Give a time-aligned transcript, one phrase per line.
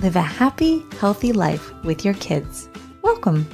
[0.00, 2.68] live a happy, healthy life with your kids.
[3.00, 3.48] Welcome.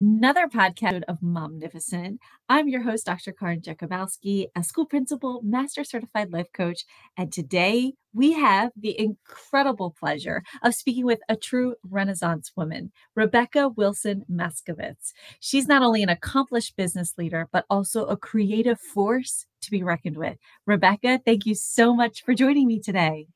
[0.00, 2.18] Another podcast of Momnificent.
[2.48, 3.32] I'm your host, Dr.
[3.32, 6.84] Karin Jakubowski, a school principal, master certified life coach.
[7.16, 13.70] And today we have the incredible pleasure of speaking with a true Renaissance woman, Rebecca
[13.70, 15.12] Wilson Maskovitz.
[15.40, 20.16] She's not only an accomplished business leader, but also a creative force to be reckoned
[20.16, 20.36] with.
[20.66, 23.26] Rebecca, thank you so much for joining me today.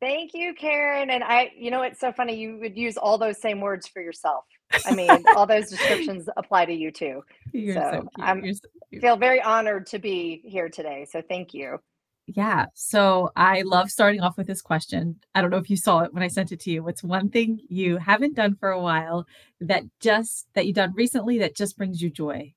[0.00, 1.10] Thank you, Karen.
[1.10, 2.36] And I, you know, it's so funny.
[2.36, 4.44] You would use all those same words for yourself.
[4.84, 7.22] I mean, all those descriptions apply to you too.
[7.52, 8.68] You're so, so I'm so
[9.00, 11.06] feel very honored to be here today.
[11.10, 11.78] So thank you.
[12.26, 12.66] Yeah.
[12.74, 15.20] So I love starting off with this question.
[15.34, 16.82] I don't know if you saw it when I sent it to you.
[16.82, 19.26] What's one thing you haven't done for a while
[19.60, 22.52] that just that you've done recently that just brings you joy?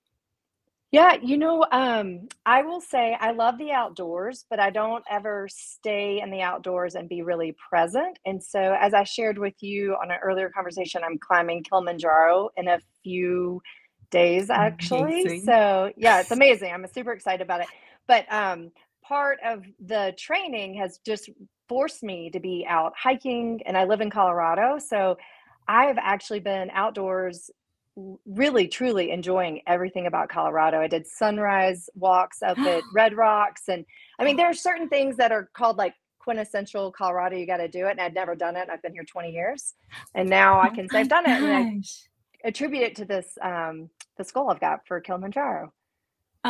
[0.92, 5.48] Yeah, you know, um, I will say I love the outdoors, but I don't ever
[5.52, 8.18] stay in the outdoors and be really present.
[8.26, 12.68] And so, as I shared with you on an earlier conversation, I'm climbing Kilimanjaro in
[12.68, 13.62] a few
[14.10, 15.26] days, actually.
[15.26, 15.42] Amazing.
[15.46, 16.74] So, yeah, it's amazing.
[16.74, 17.68] I'm super excited about it.
[18.08, 18.72] But um,
[19.04, 21.30] part of the training has just
[21.68, 24.80] forced me to be out hiking, and I live in Colorado.
[24.80, 25.18] So,
[25.68, 27.52] I've actually been outdoors
[28.26, 30.80] really truly enjoying everything about Colorado.
[30.80, 33.86] I did sunrise walks up at Red Rocks and
[34.20, 37.68] I mean there are certain things that are called like quintessential Colorado you got to
[37.68, 38.70] do it and I'd never done it.
[38.72, 39.76] I've been here 20 years
[40.16, 41.54] and now I oh can say I've done it and
[42.44, 45.74] I attribute it to this um the skull I've got for Kilimanjaro.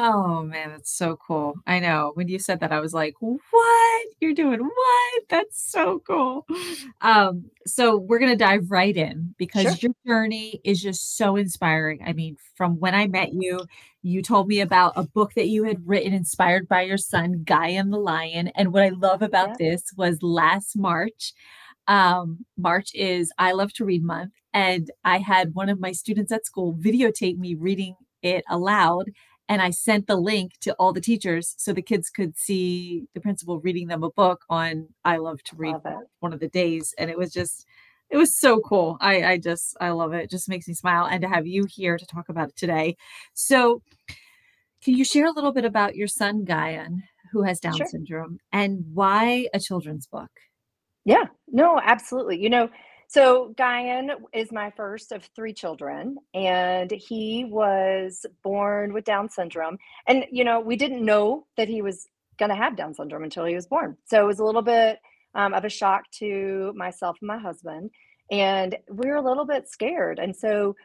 [0.01, 1.55] Oh man, that's so cool.
[1.67, 2.11] I know.
[2.13, 4.07] When you said that, I was like, what?
[4.21, 5.23] You're doing what?
[5.29, 6.45] That's so cool.
[7.01, 9.89] Um, so we're gonna dive right in because Sure.
[9.89, 12.01] your journey is just so inspiring.
[12.05, 13.61] I mean, from when I met you,
[14.01, 17.89] you told me about a book that you had written inspired by your son, Guion
[17.91, 18.49] the Lion.
[18.55, 19.69] And what I love about Yeah.
[19.71, 21.33] this was last March.
[21.87, 26.31] Um, March is I Love to Read Month, and I had one of my students
[26.31, 29.05] at school videotape me reading it aloud
[29.49, 33.19] and I sent the link to all the teachers so the kids could see the
[33.19, 36.93] principal reading them a book on I love to read Love one of the days.
[36.99, 37.65] And it was just,
[38.11, 38.97] it was so cool.
[39.01, 40.23] I, I just, I love it.
[40.23, 41.07] It just makes me smile.
[41.07, 42.95] And to have you here to talk about it today.
[43.33, 43.81] So,
[44.81, 47.87] can you share a little bit about your son, Guion, who has Down Sure.
[47.87, 50.31] syndrome, and why a children's book?
[51.05, 51.25] Yeah.
[51.47, 52.39] No, absolutely.
[52.39, 52.69] You know,
[53.09, 59.79] so Guion is my first of three children, and he was born with Down syndrome.
[60.05, 63.45] And, you know, we didn't know that he was going to have Down syndrome until
[63.45, 63.97] he was born.
[64.05, 64.99] So it was a little bit
[65.33, 67.89] um, of a shock to myself and my husband.
[68.29, 70.19] And we were a little bit scared.
[70.19, 70.75] And so,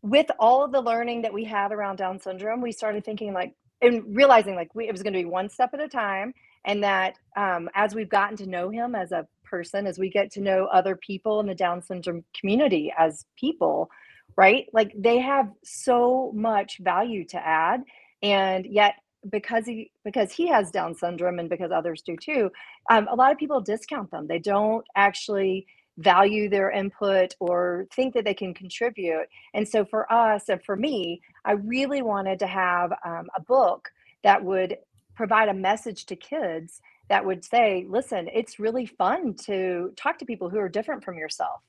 [0.00, 3.54] with all of the learning that we had around Down syndrome, we started thinking like,
[3.82, 6.32] and realizing like we, it was going to be one step at a time.
[6.64, 10.32] And that um, as we've gotten to know him as a person as we get
[10.32, 13.90] to know other people in the Down syndrome community as people,
[14.34, 14.66] right?
[14.72, 17.82] Like they have so much value to add.
[18.22, 18.94] And yet,
[19.30, 22.50] because he because he has Down syndrome and because others do too,
[22.90, 24.26] um, a lot of people discount them.
[24.26, 25.66] They don't actually
[25.98, 29.26] value their input or think that they can contribute.
[29.52, 33.90] And so for us and for me, I really wanted to have um, a book
[34.24, 34.78] that would
[35.14, 36.80] provide a message to kids
[37.12, 41.18] that would say, listen, it's really fun to talk to people who are different from
[41.18, 41.60] yourself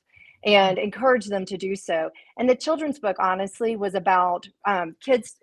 [0.45, 2.09] and encourage them to do so.
[2.37, 5.35] And the children's book, honestly, was about um, kids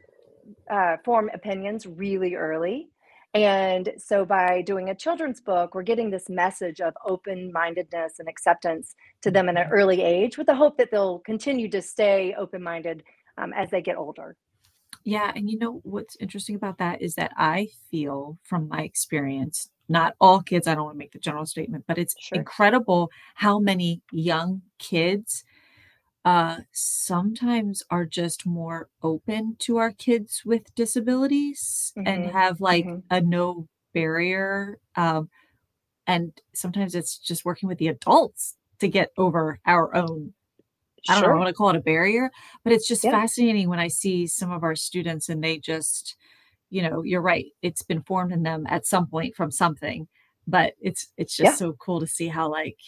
[0.70, 2.88] uh, form opinions really early.
[3.34, 8.26] And so by doing a children's book, we're getting this message of open mindedness and
[8.26, 12.34] acceptance to them in an early age with the hope that they'll continue to stay
[12.38, 13.02] open minded
[13.36, 14.34] um, as they get older.
[15.04, 19.70] Yeah, and you know what's interesting about that is that I feel from my experience,
[19.90, 22.34] not all kids, I don't want to make the general statement, but it's Sure.
[22.34, 25.44] incredible how many young kids
[26.24, 32.88] uh sometimes are just more open to our kids with disabilities and hmm have like
[32.88, 35.30] hmm a no barrier um
[36.06, 40.34] and sometimes it's just working with the adults to get over our own
[41.08, 42.30] I don't know, I want to call it a barrier,
[42.64, 43.10] but it's just Yeah.
[43.10, 46.16] fascinating when I see some of our students and they just,
[46.70, 47.46] you know, you're right.
[47.62, 50.08] It's been formed in them at some point from something,
[50.46, 51.54] but it's it's just Yeah.
[51.56, 52.78] so cool to see how like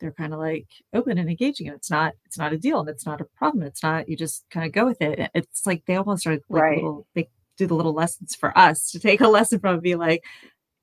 [0.00, 2.88] they're kind of like open and engaging and it's not it's not a deal and
[2.88, 5.82] it's not a problem it's not you just kind of go with it it's like
[5.86, 9.20] they almost are like right little they do the little lessons for us to take
[9.20, 10.22] a lesson from and be like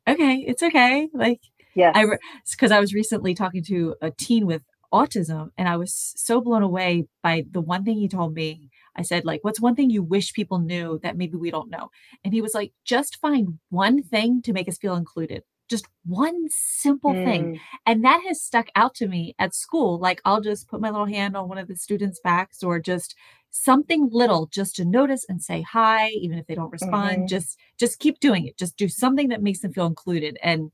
[0.08, 1.42] okay it's okay like
[1.76, 2.06] yeah i
[2.52, 4.62] because i was recently talking to a teen with
[4.94, 9.02] autism and i was so blown away by the one thing he told me i
[9.02, 11.90] said like what's one thing you wish people knew that maybe we don't know
[12.24, 16.46] and he was like just find one thing to make us feel included just one
[16.50, 17.56] simple thing.
[17.56, 19.98] Mm, And that has stuck out to me at school.
[19.98, 23.16] Like I'll just put my little hand on one of the students' backs or just
[23.50, 27.24] something little just to notice and say hi, even if they don't respond.
[27.24, 27.28] mhm.
[27.28, 28.58] Just just keep doing it.
[28.58, 30.38] Just do something that makes them feel included.
[30.44, 30.72] And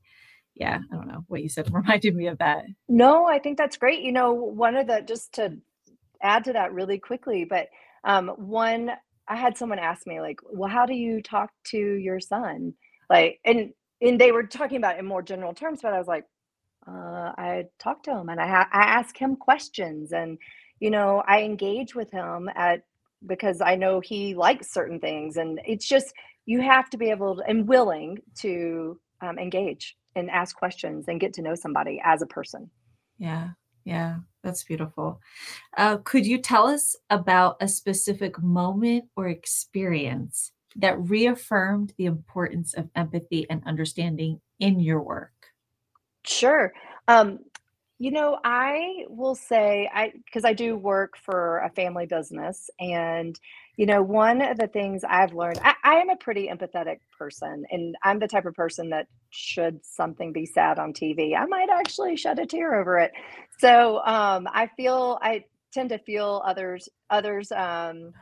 [0.54, 2.64] yeah, I don't know what you said reminded me of that.
[2.88, 4.02] No, I think that's great.
[4.02, 5.56] You know, one of the just to
[6.20, 7.68] add to that really quickly, but
[8.04, 8.90] um, one,
[9.28, 12.74] I had someone ask me like, "Well, how do you talk to your son?"
[13.10, 16.24] Like, and and they were talking about in more general terms, but I was like,
[16.86, 20.38] uh, I talk to him and I ha- I ask him questions, and
[20.80, 22.82] you know, I engage with him at
[23.26, 26.12] because I know he likes certain things, and it's just
[26.46, 31.20] you have to be able to, and willing to um, engage and ask questions and
[31.20, 32.70] get to know somebody as a person.
[33.18, 33.50] Yeah.
[33.84, 34.16] Yeah.
[34.42, 35.20] That's beautiful.
[35.76, 42.74] Uh, could you tell us about a specific moment or experience that reaffirmed the importance
[42.74, 45.32] of empathy and understanding in your work?
[46.24, 46.72] Sure.
[47.08, 47.40] Um,
[47.98, 53.38] you know, I will say I because I do work for a family business, and
[53.76, 57.64] you know, one of the things I've learned, I, I am a pretty empathetic person,
[57.70, 61.68] and I'm the type of person that should something be sad on TV, I might
[61.70, 63.12] actually shed a tear over it.
[63.58, 68.12] So um, I feel I tend to feel others others um,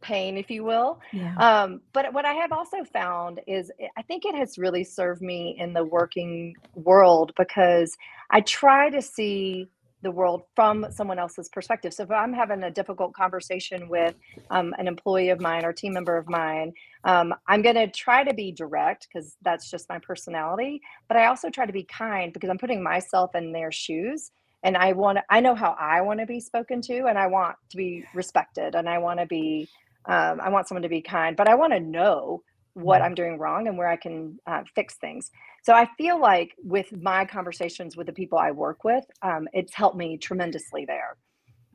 [0.00, 1.00] pain, if you will.
[1.12, 1.34] Yeah.
[1.36, 5.22] Um, but what I have also found is eh, I think it has really served
[5.22, 7.96] me in the working world because
[8.30, 9.68] I try to see
[10.02, 11.92] the world from someone else's perspective.
[11.92, 14.14] So if I'm having a difficult conversation with
[14.50, 16.72] um, an employee of mine or team member of mine,
[17.04, 20.80] um, I'm going to try to be direct because that's just my personality.
[21.08, 24.30] But I also try to be kind because I'm putting myself in their shoes.
[24.62, 27.56] And I want I know how I want to be spoken to, and I want
[27.70, 29.70] to be respected, and I want to be
[30.04, 32.42] um, I want someone to be kind, but I want to know
[32.74, 35.30] what I'm doing wrong and where I can uh, fix things.
[35.62, 39.74] So I feel like with my conversations with the people I work with, um, it's
[39.74, 41.16] helped me tremendously there.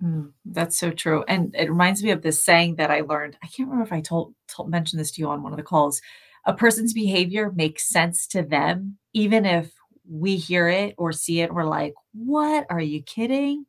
[0.03, 1.24] mm, that's so true.
[1.27, 3.38] And it reminds me of this saying that I learned.
[3.44, 5.63] I can't remember if I told, told mentioned this to you on one of the
[5.63, 6.01] calls.
[6.45, 9.71] A person's behavior makes sense to them, even if
[10.07, 11.53] we hear it or see it.
[11.53, 12.68] We're like, "What?
[12.69, 13.65] Are you kidding?"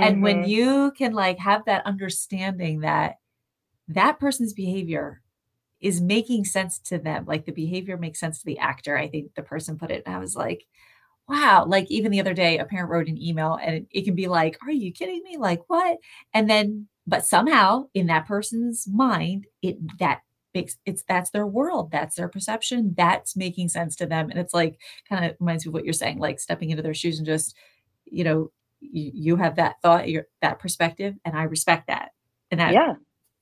[0.00, 3.16] And when hmm you can like have that understanding that
[3.88, 5.22] that person's behavior
[5.80, 9.34] is making sense to them, like the behavior makes sense to the actor, I think
[9.34, 10.66] the person put it, and I was like,
[11.28, 14.14] "Wow." Like, even the other day, a parent wrote an email, and it it can
[14.16, 15.36] be like, "Are you kidding me?
[15.38, 15.98] Like, what?"
[16.34, 20.22] And then but somehow in that person's mind, it that
[20.54, 24.54] makes it's that's their world, that's their perception, that's making sense to them, and it's
[24.54, 27.56] like, kinda reminds me of what you're saying, like stepping into their shoes and just,
[28.06, 28.50] you know,
[28.80, 32.12] you you have that thought, your that perspective, and I respect that,
[32.52, 32.96] and that Yeah.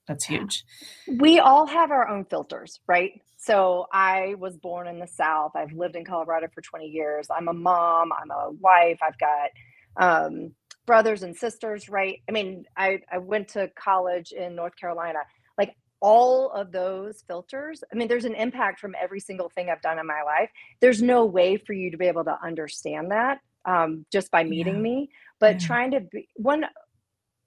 [0.09, 0.65] That's huge.
[1.07, 3.23] We all have our own filters, right?
[3.39, 5.53] So I was born in the South.
[5.57, 7.29] I've lived in Colorado for 20 years.
[7.31, 9.51] I'm a mom, I'm a wife, I've got
[9.99, 10.55] um,
[10.87, 12.21] brothers and sisters, right?
[12.29, 15.21] I mean, I, I went to college in North Carolina.
[15.59, 19.83] Like all of those filters, I mean, there's an impact from every single thing I've
[19.83, 20.51] done in my life.
[20.81, 24.81] There's no way for you to be able to understand that um, just by meeting
[24.81, 25.11] Yeah, me.
[25.41, 26.65] But yeah, trying to be one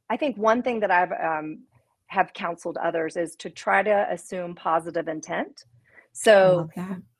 [0.10, 1.64] I think one thing that I've um,
[2.08, 5.66] have counseled others is to try to assume positive intent.
[6.14, 6.70] So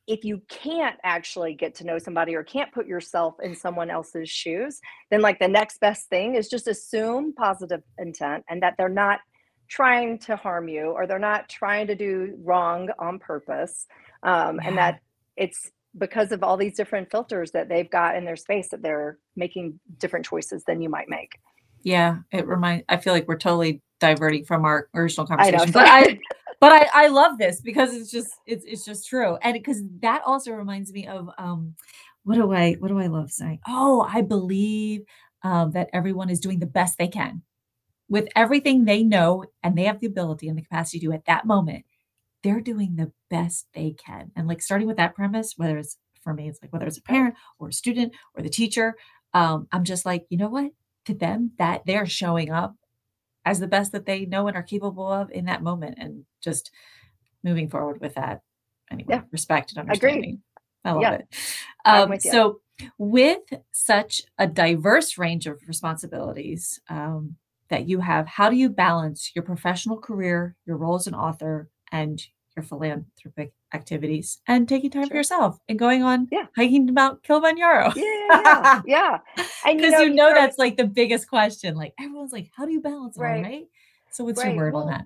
[0.08, 4.30] if you can't actually get to know somebody or can't put yourself in someone else's
[4.30, 4.80] shoes,
[5.12, 9.20] then like the next best thing is just assume positive intent and that they're not
[9.68, 13.86] trying to harm you or they're not trying to do wrong on purpose,
[14.24, 15.02] um, and that
[15.36, 19.18] it's because of all these different filters that they've got in their space that they're
[19.36, 21.38] making different choices than you might make.
[21.88, 22.84] Yeah, it reminds.
[22.90, 25.60] I feel like we're totally diverting from our original conversation.
[25.62, 25.72] I know.
[25.72, 26.20] but I
[26.60, 30.22] but I I love this because it's just it's it's just true, and because that
[30.26, 31.76] also reminds me of, um,
[32.26, 33.60] what do I what do I love saying?
[33.68, 35.04] Oh, I believe,
[35.44, 37.42] um, that everyone is doing the best they can
[38.10, 41.26] with everything they know, and they have the ability and the capacity to do at
[41.26, 41.86] that moment.
[42.44, 46.34] They're doing the best they can, and, like, starting with that premise, whether it's for
[46.34, 48.96] me, it's like whether it's a parent or a student or the teacher,
[49.34, 50.72] um, I'm just like, "You know what?"
[51.08, 52.76] To them, that they're showing up
[53.46, 56.70] as the best that they know and are capable of in that moment, and just
[57.44, 58.42] moving forward with that.
[58.90, 58.94] Yeah.
[58.94, 60.12] Anyway, respect and Agreed.
[60.12, 60.42] understanding.
[60.84, 61.14] I love Yeah.
[61.14, 61.28] it.
[61.86, 62.62] Um, with so
[62.98, 63.40] with
[63.72, 67.38] such a diverse range of responsibilities um,
[67.70, 71.70] that you have, how do you balance your professional career, your role as an author,
[71.92, 72.22] and
[72.58, 76.48] your philanthropic activities, and taking time for yourself and going on Yeah.
[76.58, 77.94] hiking to Mount Kilimanjaro?
[77.96, 79.20] Yeah, yeah, yeah.
[79.66, 81.76] And you Because know, you you know that's like the biggest question.
[81.76, 83.42] Like everyone's like, how do you balance it all, Right.
[83.42, 83.66] right?
[84.12, 84.54] So what's your Right.
[84.54, 85.06] word on that?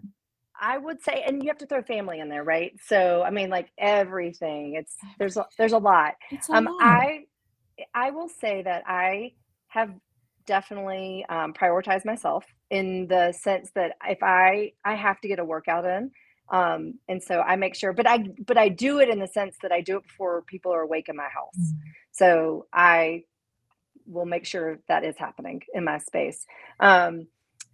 [0.59, 2.73] I would say and you have to throw family in there, right?
[2.85, 4.75] So, I mean, like, everything.
[4.75, 6.15] It's there's a there's a lot.
[6.31, 6.75] It's a Um, lot.
[6.79, 7.25] I
[7.95, 9.33] I will say that I
[9.69, 9.91] have
[10.47, 15.45] definitely, um, prioritized myself in the sense that if I I have to get a
[15.45, 16.11] workout in,
[16.51, 19.55] um, and so I make sure but I but I do it in the sense
[19.63, 21.57] that I do it before people are awake in my house.
[21.59, 21.77] Mm.
[22.11, 23.23] So, I
[24.05, 26.45] will make sure that is happening in my space.
[26.79, 27.27] Um,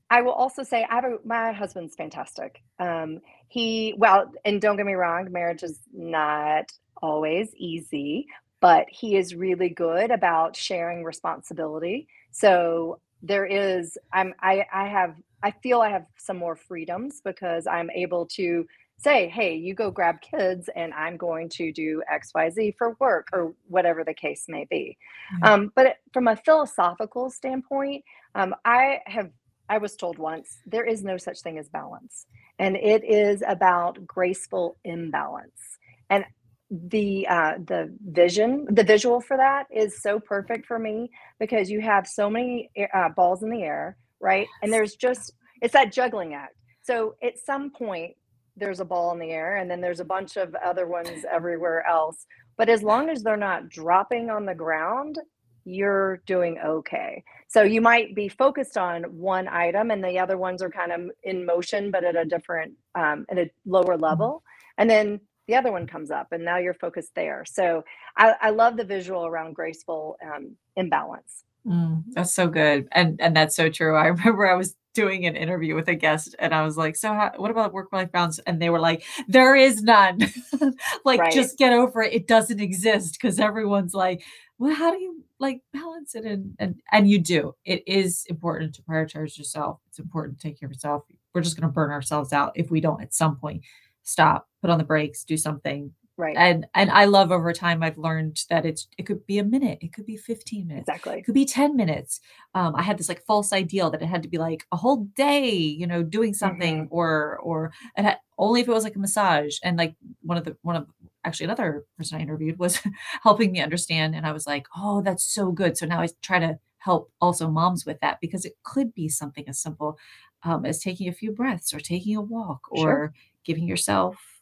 [0.10, 2.62] I will also say I have a my husband's fantastic.
[2.80, 3.20] Um,
[3.50, 8.28] he well, and don't get me wrong, marriage is not always easy,
[8.62, 12.08] but he is really good about sharing responsibility.
[12.32, 17.68] So there is I'm I I have I feel I have some more freedoms because
[17.68, 18.66] I'm able to
[18.98, 23.54] say, "Hey, you go grab kids and I'm going to do XYZ for work," or
[23.68, 24.98] whatever the case may be.
[25.42, 25.52] Right.
[25.52, 28.04] Um, but from a philosophical standpoint,
[28.36, 29.30] um, I have
[29.70, 32.26] I was told once there is no such thing as balance,
[32.58, 35.78] and it is about graceful imbalance.
[36.10, 36.26] And
[36.70, 41.82] the uh, the vision, the visual for that is so perfect for me because you
[41.82, 44.48] have so many uh, balls in the air, right?
[44.62, 46.56] And there's just it's that juggling act.
[46.84, 48.14] So at some point
[48.58, 51.86] there's a ball in the air, and then there's a bunch of other ones everywhere
[51.88, 52.26] else.
[52.58, 55.20] But as long as they're not dropping on the ground,
[55.66, 57.24] you're doing okay.
[57.50, 61.02] So you might be focused on one item and the other ones are kind of
[61.24, 64.00] in motion, but at a different, um, at a lower Mm.
[64.00, 64.44] level.
[64.78, 67.44] And then the other one comes up and now you're focused there.
[67.48, 67.84] So
[68.18, 71.44] I, I love the visual around graceful um, imbalance.
[71.68, 73.96] Mm, that's so good, and and that's so true.
[73.96, 77.10] I remember I was doing an interview with a guest, and I was like, "So,
[77.14, 80.20] how, what about work-life balance?" And they were like, "There is none.
[81.06, 81.34] like, Right.
[81.34, 82.14] just get over it.
[82.14, 84.24] It doesn't exist." Because everyone's like,
[84.60, 87.54] "Well, how do you like balance it?" And and and you do.
[87.66, 89.80] It is important to prioritize yourself.
[89.90, 91.04] It's important to take care of yourself.
[91.34, 93.64] We're just going to burn ourselves out if we don't at some point
[94.04, 95.92] stop, put on the brakes, do something.
[96.18, 96.42] Right.
[96.42, 99.80] And and I love over time I've learned that it's it could be a minute,
[99.82, 101.20] it could be 15 minutes, Exactly.
[101.22, 102.20] it could be 10 minutes.
[102.54, 105.06] Um, I had this like false ideal that it had to be like a whole
[105.16, 108.96] day, you know, doing something hmm or or it had, only if it was like
[108.96, 109.58] a massage.
[109.64, 110.88] And like one of the one of
[111.24, 112.80] actually another person I interviewed was
[113.24, 115.78] helping me understand, and I was like, oh, that's so good.
[115.78, 119.44] So now I try to help also moms with that because it could be something
[119.50, 119.98] as simple
[120.44, 123.02] um, as taking a few breaths or taking a walk Sure.
[123.02, 124.37] or giving yourself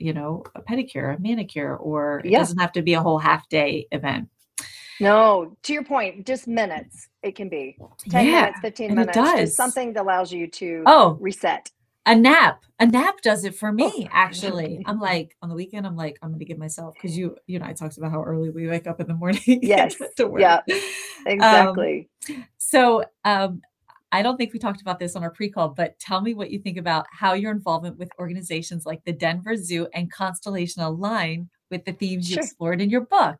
[0.00, 2.38] you know, a pedicure, a manicure, or it Yeah.
[2.38, 4.28] doesn't have to be a whole half day event.
[4.98, 7.78] No, to your point, just minutes it can be
[8.10, 9.56] 10 Yeah, minutes, 15 and it minutes, just does.
[9.56, 11.70] something that allows you to Oh, reset.
[12.06, 12.62] a nap.
[12.80, 14.82] A nap does it for Oh, me, actually.
[14.86, 17.66] I'm like, on the weekend, I'm like, I'm gonna give myself because you you know,
[17.66, 19.94] I talked about how early we wake up in the morning yes.
[20.16, 20.40] to work.
[20.40, 20.86] Yeah, Um,
[21.26, 22.08] exactly.
[22.58, 23.62] so um
[24.12, 26.58] I don't think we talked about this on our pre-call, but tell me what you
[26.58, 31.84] think about how your involvement with organizations like the Denver Zoo and Constellation align with
[31.84, 33.36] the themes you explored in your book.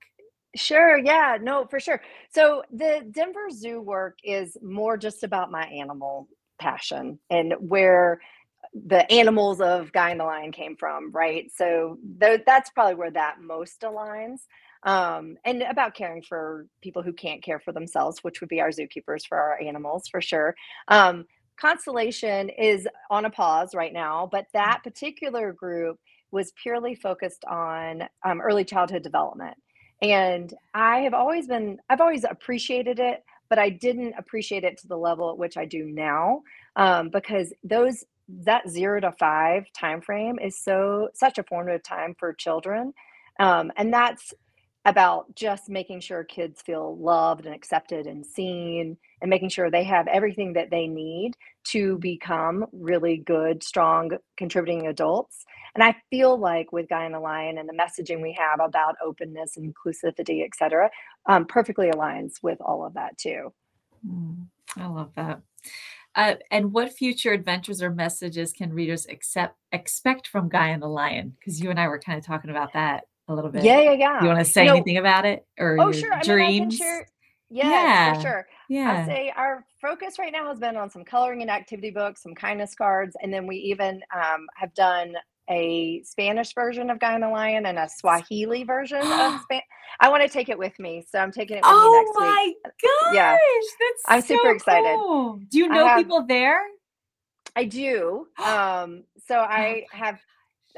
[0.56, 2.00] Sure, yeah, no, for sure.
[2.32, 6.28] So the Denver Zoo work is more just about my animal
[6.60, 8.20] passion and where
[8.74, 11.50] the animals of Guion the Lion came from, right?
[11.54, 14.40] So tho- that's probably where that most aligns.
[14.82, 18.70] Um, and about caring for people who can't care for themselves, which would be our
[18.70, 20.54] zookeepers for our animals, for sure.
[20.88, 21.26] Um,
[21.60, 25.98] Constellation is on a pause right now, but that particular group
[26.30, 29.56] was purely focused on um, early childhood development.
[30.00, 34.88] And I have always been, I've always appreciated it, but I didn't appreciate it to
[34.88, 36.42] the level at which I do now
[36.76, 38.04] um, because those
[38.44, 42.94] that zero to five time frame is so such a formative time for children
[43.40, 44.32] um, and that's
[44.84, 49.84] about just making sure kids feel loved and accepted and seen and making sure they
[49.84, 51.32] have everything that they need
[51.64, 55.44] to become really good strong contributing adults
[55.74, 59.58] and i feel like with Guion the Lion and the messaging we have about openness
[59.58, 60.90] inclusivity et cetera
[61.26, 63.52] um, perfectly aligns with all of that too
[64.06, 64.46] Mm,
[64.76, 65.42] I love that.
[66.14, 71.36] Uh, and what future adventures or messages can readers accept expect from Guion the Lion?
[71.38, 73.64] Because you and I were kind of talking about that a little bit.
[73.64, 74.20] yeah yeah yeah.
[74.22, 76.12] You want to you say know anything about it or Oh, sure.
[76.12, 76.76] I mean, I can dreams?
[76.76, 77.06] share.
[77.52, 78.46] Yes, for Yeah, sure.
[78.48, 79.06] I'll yeah.
[79.06, 82.74] say our focus right now has been on some coloring and activity books, some kindness
[82.76, 85.14] cards, and then we even um, have done
[85.50, 89.64] a Spanish version of Guion the Lion and a Swahili version of Spanish.
[89.98, 92.20] I want to take it with me, so I'm taking it with oh me next
[92.20, 92.56] my week.
[92.64, 93.32] gosh, Yeah.
[93.80, 94.94] that's I'm super excited.
[94.94, 95.40] cool.
[95.48, 96.60] Do you know have- people there?
[97.56, 98.28] I do.
[98.38, 100.20] Um, so I have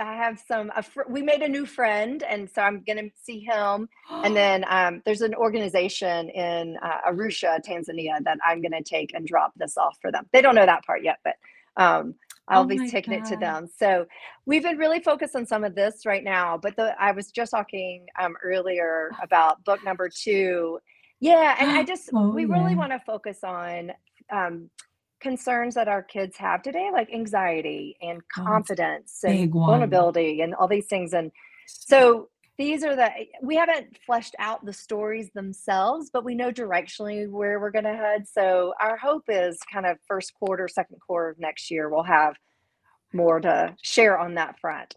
[0.01, 0.73] I have some.
[0.77, 3.89] A fr- we made a new friend, and so I'm gonna see him.
[4.25, 9.27] And then um, there's an organization in uh, Arusha, Tanzania, that I'm gonna take and
[9.27, 10.27] drop this off for them.
[10.33, 11.35] They don't know that part yet, but
[11.77, 12.15] um,
[12.49, 13.69] I'll Oh be taking it to them.
[13.79, 14.07] So
[14.47, 16.59] we've been really focused on some of this right now.
[16.59, 20.79] But the, I was just talking um, earlier about book number two.
[21.21, 23.93] Yeah, and I just Oh, we really want to focus on
[24.31, 24.71] um,
[25.23, 29.71] concerns that our kids have today, like anxiety and Oh, confidence and big one.
[29.71, 31.15] vulnerability and all these things.
[31.15, 31.31] And
[31.67, 36.51] so these are the eh, we haven't fleshed out the stories themselves, but we know
[36.53, 38.29] directionally where we're going to head.
[38.29, 42.37] So our hope is kind of first quarter, second quarter of next year, we'll have
[43.15, 44.95] more to share on that front.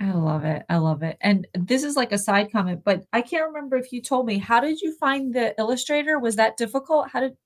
[0.00, 0.62] I love it.
[0.68, 1.16] I love it.
[1.20, 4.38] And this is like a side comment, but I can't remember if you told me.
[4.38, 6.18] How did you find the illustrator?
[6.20, 7.08] Was that difficult?
[7.10, 7.36] How did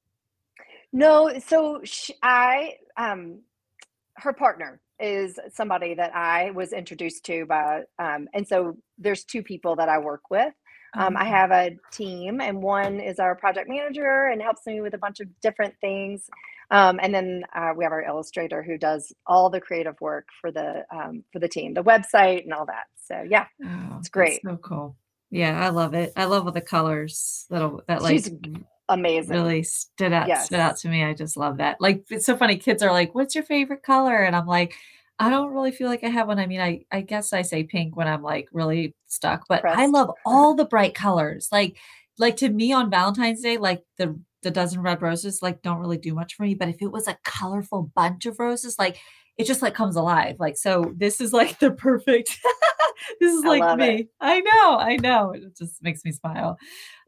[0.93, 3.41] No, so sh I um
[4.17, 9.43] her partner is somebody that I was introduced to by um and so there's two
[9.43, 10.55] people that I work with.
[10.95, 14.93] Um, I have a team, and one is our project manager and helps me with
[14.93, 16.29] a bunch of different things.
[16.71, 20.53] Um, and then uh, we have our illustrator who does all the creative work for
[20.53, 22.85] the um, for the team, the website, and all that.
[23.07, 24.43] So yeah, Oh, that's great.
[24.43, 24.97] so cool.
[25.31, 26.13] Yeah, I love it.
[26.15, 28.31] I love all the colors that'll that like she's
[28.93, 29.33] amazing.
[29.35, 31.05] really stood out stood out to me.
[31.05, 31.81] I just love that.
[31.81, 32.57] Like it's so funny.
[32.57, 34.75] Kids are like, "What's your favorite color?" And I'm like,
[35.19, 36.39] I don't really feel like I have one.
[36.39, 39.87] I mean, I I guess I say pink when I'm like really stuck, but I
[39.87, 41.49] love all the bright colors.
[41.53, 41.77] Like
[42.19, 45.99] like to me on Valentine's Day, like the the dozen red roses like don't really
[45.99, 48.99] do much for me, but if it was a colorful bunch of roses, like
[49.39, 50.37] it just like comes alive.
[50.39, 52.39] Like so this is like the perfect
[53.21, 53.97] this is I like love it.
[53.97, 54.09] me.
[54.21, 55.33] I know, I know.
[55.33, 56.59] It just makes me smile.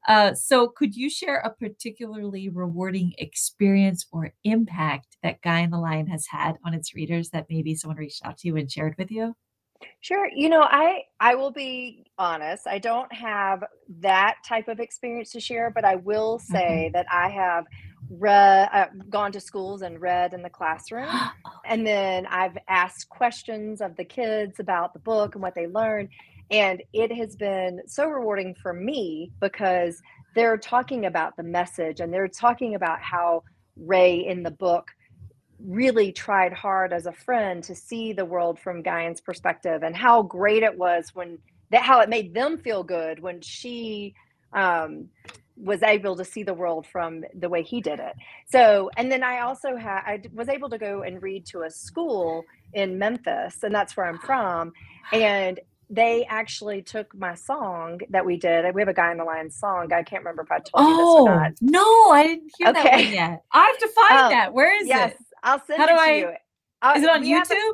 [0.06, 6.06] Uh, so could you share a particularly rewarding experience or impact that Guion the Lion
[6.08, 9.10] has had on its readers that maybe someone reached out to you and shared with
[9.10, 9.34] you?
[10.00, 10.28] Sure.
[10.34, 12.66] You know, I I will be honest.
[12.66, 13.64] I don't have
[14.00, 17.64] that type of experience to share, but I will say that I have
[18.10, 21.08] read, uh, gone to schools and read in the classroom,
[21.66, 26.10] and then I've asked questions of the kids about the book and what they learned,
[26.50, 30.00] and it has been so rewarding for me because
[30.34, 33.42] they're talking about the message and they're talking about how
[33.76, 34.90] Ray in the book
[35.58, 40.22] really tried hard as a friend to see the world from Guion's perspective and how
[40.22, 41.38] great it was when
[41.70, 44.14] that how it made them feel good when she
[44.52, 45.08] um,
[45.56, 48.12] was able to see the world from the way he did it.
[48.46, 51.70] So, and then I also had I was able to go and read to a
[51.70, 54.72] school in Memphis, and that's where I'm from,
[55.12, 55.58] and
[55.94, 58.74] they actually took my song that we did.
[58.74, 59.92] We have a Guion the Lion song.
[59.92, 61.52] I can't remember if I told you this or Oh, not.
[61.60, 63.42] no, I didn't hear that one yet.
[63.52, 64.52] I have to find Um, that.
[64.52, 65.18] Where is yes, it?
[65.42, 66.32] I'll send How it do to I- you.
[66.82, 67.72] Uh, Is it on a- YouTube?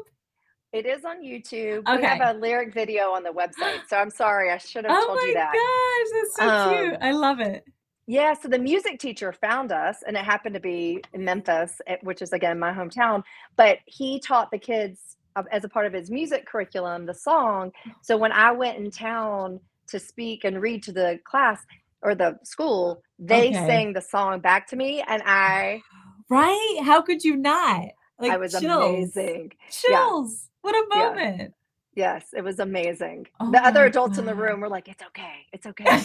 [0.73, 1.83] It is on YouTube.
[1.97, 3.81] We have a lyric video on the website.
[3.89, 5.53] So I'm sorry, I should have Oh told you that.
[5.53, 6.95] Oh my gosh, that's so cute.
[6.95, 7.65] Um, I love it.
[8.07, 11.97] Yeah, so the music teacher found us, and it happened to be in Memphis, eh,
[12.03, 13.23] which is again my hometown.
[13.57, 15.17] But he taught the kids
[15.50, 17.72] as a part of his music curriculum the song.
[18.03, 21.61] So when I went in town to speak and read to the class
[22.03, 23.66] or the school, they Okay.
[23.66, 25.83] sang the song back to me, and I
[26.29, 26.79] Right?
[26.85, 27.88] How could you not?
[28.18, 28.85] Like I was chills.
[29.16, 29.53] amazing.
[29.70, 30.48] Chills.
[30.62, 31.09] What a Yeah.
[31.09, 31.55] moment.
[31.94, 33.26] Yes, it was amazing.
[33.40, 36.00] Oh the other adults in the room were like, "It's okay, it's okay."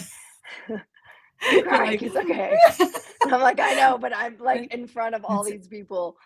[1.42, 1.92] I'm crying.
[1.92, 2.58] like- It's okay.
[3.32, 6.18] I'm like, I know, but I'm like in front of all That's- these people.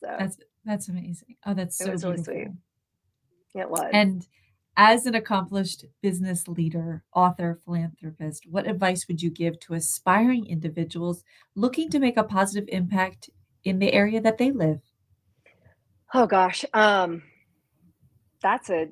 [0.00, 1.36] So That's that's amazing.
[1.46, 2.48] Oh, that's It so was really sweet.
[3.54, 3.88] it was.
[3.92, 4.26] And
[4.76, 11.24] as an accomplished business leader, author, philanthropist, what advice would you give to aspiring individuals
[11.56, 13.30] looking to make a positive impact
[13.64, 14.80] in the area that they live?
[16.14, 17.22] oh gosh, um,
[18.42, 18.88] that's a.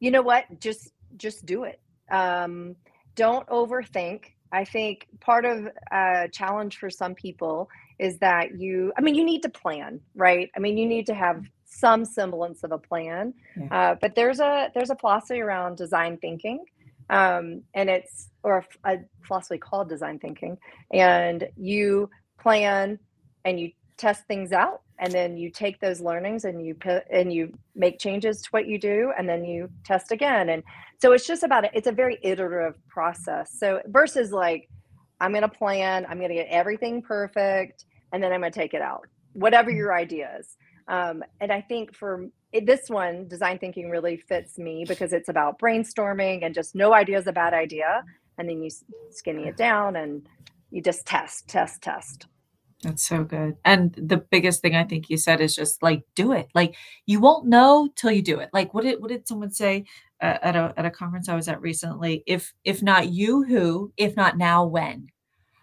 [0.00, 0.44] You know what?
[0.60, 1.80] Just just do it.
[2.10, 2.76] Um,
[3.14, 4.24] don't overthink.
[4.52, 7.68] I think part of a challenge for some people
[8.00, 8.92] is that you.
[8.96, 10.50] I mean, you need to plan, right?
[10.56, 13.34] I mean, you need to have some semblance of a plan.
[13.56, 13.66] Yeah.
[13.70, 16.64] Uh, but there's a there's a philosophy around design thinking,
[17.10, 20.56] um, and it's or a, a philosophy called design thinking,
[20.92, 22.10] and you
[22.40, 22.98] plan
[23.44, 27.32] and you test things out, and then you take those learnings and you put and
[27.32, 30.62] you make changes to what you do, and then you test again, and
[31.02, 31.70] so it's just about it.
[31.74, 33.52] It's a very iterative process.
[33.58, 34.68] So versus like
[35.20, 38.58] I'm going to plan, I'm going to get everything perfect, and then I'm going to
[38.58, 40.56] take it out, whatever your idea is.
[40.88, 45.58] Um, and I think for this one, design thinking really fits me because it's about
[45.58, 48.02] brainstorming and just no idea is a bad idea.
[48.38, 48.70] And then you
[49.10, 50.26] skinny it down and
[50.70, 52.26] you just test, test, test.
[52.82, 53.56] That's so good.
[53.64, 56.48] And the biggest thing I think you said is just like do it.
[56.54, 58.48] Like you won't know till you do it.
[58.52, 59.84] Like what did what did someone say
[60.22, 62.24] uh, at a at a conference I was at recently?
[62.26, 63.92] If if not you, who?
[63.98, 65.08] If not now, when?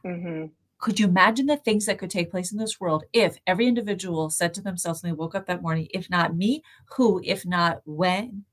[0.05, 0.45] Mm-hmm.
[0.79, 4.29] Could you imagine the things that could take place in this world if every individual
[4.29, 6.61] said to themselves when they woke up that morning, if not me,
[6.95, 7.21] who?
[7.23, 8.43] If not when?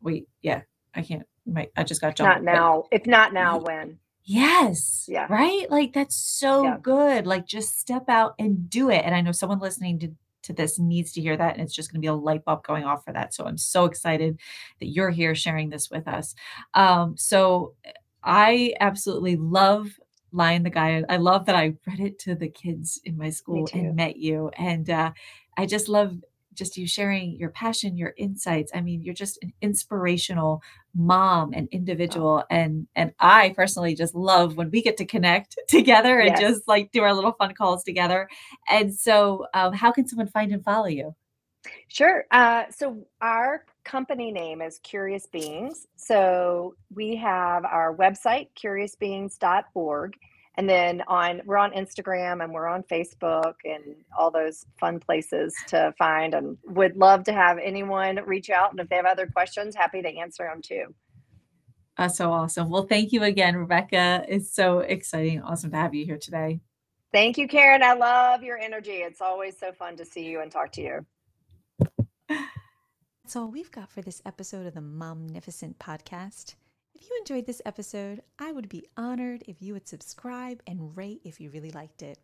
[0.00, 0.62] Wait, yeah,
[0.94, 1.26] I can't.
[1.44, 2.44] My, I just got jumbled.
[2.44, 2.84] Not now.
[2.90, 3.98] If not now, when?
[4.24, 5.06] Yes.
[5.08, 5.26] Yeah.
[5.30, 5.70] Right?
[5.70, 6.76] Like that's so yeah.
[6.82, 7.26] good.
[7.26, 9.02] Like just step out and do it.
[9.04, 10.12] And I know someone listening to
[10.42, 12.62] to this needs to hear that and it's just going to be a light bulb
[12.62, 13.34] going off for that.
[13.34, 14.38] So I'm so excited
[14.80, 16.34] that you're here sharing this with us.
[16.74, 17.74] Um so
[18.22, 19.98] I absolutely love
[20.32, 21.02] Lion the Guy.
[21.08, 24.50] I love that I read it to the kids in my school and met you.
[24.56, 25.12] And uh,
[25.56, 26.16] I just love
[26.58, 28.72] just you sharing your passion, your insights.
[28.74, 30.60] I mean, you're just an inspirational
[30.94, 31.76] mom and oh.
[31.76, 32.44] individual.
[32.50, 36.40] And and I personally just love when we get to connect together and yes.
[36.40, 38.28] just like do our little fun calls together.
[38.68, 41.14] And so um, how can someone find and follow you?
[41.88, 42.24] Sure.
[42.30, 45.86] Uh, so our company name is Curious Beings.
[45.96, 50.12] So we have our website, curiousbeings.org.
[50.56, 55.54] And then on we're on Instagram and we're on Facebook and all those fun places
[55.68, 59.26] to find and would love to have anyone reach out and if they have other
[59.28, 60.94] questions, happy to answer them too.
[61.96, 62.68] That's so awesome.
[62.70, 64.24] Well, thank you again, Rebecca.
[64.28, 65.42] It's so exciting.
[65.42, 66.60] Awesome to have you here today.
[67.12, 67.82] Thank you, Karen.
[67.82, 68.96] I love your energy.
[68.96, 72.36] It's always so fun to see you and talk to you.
[73.28, 76.54] That's all we've got for this episode of the Momnificent podcast.
[76.94, 81.20] If you enjoyed this episode, I would be honored if you would subscribe and rate
[81.24, 82.18] if you really liked it.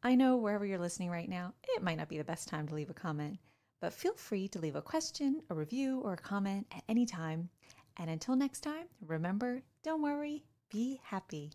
[0.00, 2.74] I know wherever you're listening right now, it might not be the best time to
[2.76, 3.40] leave a comment,
[3.80, 7.48] but feel free to leave a question, a review, or a comment at any time.
[7.96, 11.50] And until next time, remember don't worry, be happy.